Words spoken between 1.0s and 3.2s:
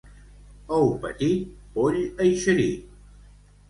petit, poll eixerit.